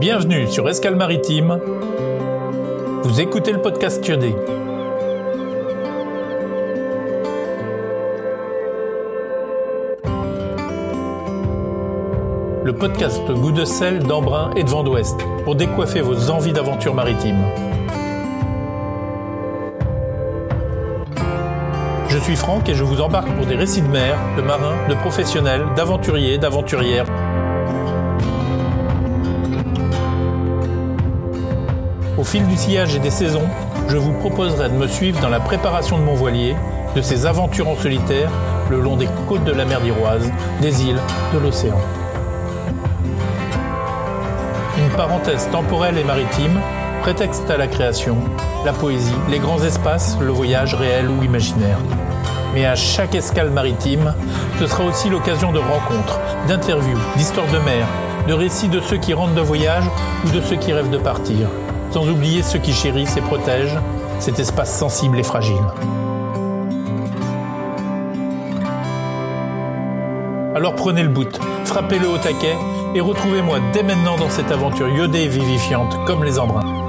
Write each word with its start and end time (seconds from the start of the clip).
Bienvenue 0.00 0.46
sur 0.46 0.68
Escale 0.68 0.94
Maritime. 0.94 1.58
Vous 3.02 3.20
écoutez 3.20 3.50
le 3.50 3.60
podcast 3.60 4.00
Kyodé. 4.00 4.32
Le 12.62 12.72
podcast 12.72 13.26
Goût 13.28 13.50
de 13.50 13.64
sel, 13.64 13.98
d'embrun 13.98 14.52
et 14.54 14.62
de 14.62 14.70
vent 14.70 14.84
d'ouest 14.84 15.18
pour 15.42 15.56
décoiffer 15.56 16.00
vos 16.00 16.30
envies 16.30 16.52
d'aventure 16.52 16.94
maritime. 16.94 17.42
Je 22.08 22.18
suis 22.18 22.36
Franck 22.36 22.68
et 22.68 22.74
je 22.74 22.84
vous 22.84 23.00
embarque 23.00 23.32
pour 23.32 23.46
des 23.46 23.56
récits 23.56 23.82
de 23.82 23.88
mer, 23.88 24.16
de 24.36 24.42
marins, 24.42 24.76
de 24.88 24.94
professionnels, 24.94 25.64
d'aventuriers, 25.74 26.38
d'aventurières 26.38 27.06
Au 32.18 32.24
fil 32.24 32.44
du 32.48 32.56
sillage 32.56 32.96
et 32.96 32.98
des 32.98 33.12
saisons, 33.12 33.46
je 33.86 33.96
vous 33.96 34.12
proposerai 34.12 34.70
de 34.70 34.74
me 34.74 34.88
suivre 34.88 35.20
dans 35.20 35.28
la 35.28 35.38
préparation 35.38 35.98
de 35.98 36.02
mon 36.02 36.14
voilier, 36.14 36.56
de 36.96 37.00
ses 37.00 37.26
aventures 37.26 37.68
en 37.68 37.76
solitaire, 37.76 38.28
le 38.70 38.80
long 38.80 38.96
des 38.96 39.08
côtes 39.28 39.44
de 39.44 39.52
la 39.52 39.64
mer 39.64 39.80
d'Iroise, 39.80 40.28
des 40.60 40.82
îles, 40.82 41.00
de 41.32 41.38
l'océan. 41.38 41.78
Une 44.78 44.90
parenthèse 44.96 45.48
temporelle 45.52 45.96
et 45.96 46.02
maritime, 46.02 46.60
prétexte 47.02 47.48
à 47.50 47.56
la 47.56 47.68
création, 47.68 48.16
la 48.64 48.72
poésie, 48.72 49.14
les 49.30 49.38
grands 49.38 49.62
espaces, 49.62 50.18
le 50.20 50.32
voyage 50.32 50.74
réel 50.74 51.08
ou 51.08 51.22
imaginaire. 51.22 51.78
Mais 52.52 52.66
à 52.66 52.74
chaque 52.74 53.14
escale 53.14 53.50
maritime, 53.50 54.12
ce 54.58 54.66
sera 54.66 54.82
aussi 54.82 55.08
l'occasion 55.08 55.52
de 55.52 55.60
rencontres, 55.60 56.18
d'interviews, 56.48 56.98
d'histoires 57.14 57.46
de 57.46 57.58
mer, 57.58 57.86
de 58.26 58.34
récits 58.34 58.68
de 58.68 58.80
ceux 58.80 58.98
qui 58.98 59.14
rentrent 59.14 59.34
de 59.34 59.40
voyage 59.40 59.84
ou 60.26 60.30
de 60.30 60.40
ceux 60.40 60.56
qui 60.56 60.72
rêvent 60.72 60.90
de 60.90 60.98
partir 60.98 61.48
sans 61.90 62.08
oublier 62.08 62.42
ceux 62.42 62.58
qui 62.58 62.72
chérissent 62.72 63.16
et 63.16 63.22
protègent 63.22 63.78
cet 64.20 64.38
espace 64.38 64.76
sensible 64.76 65.18
et 65.18 65.22
fragile. 65.22 65.56
Alors 70.54 70.74
prenez 70.74 71.02
le 71.02 71.08
bout, 71.08 71.38
frappez-le 71.64 72.08
au 72.08 72.18
taquet 72.18 72.56
et 72.94 73.00
retrouvez-moi 73.00 73.58
dès 73.72 73.82
maintenant 73.82 74.16
dans 74.16 74.30
cette 74.30 74.50
aventure 74.50 74.88
iodée 74.88 75.22
et 75.22 75.28
vivifiante 75.28 75.96
comme 76.04 76.24
les 76.24 76.38
embruns. 76.38 76.87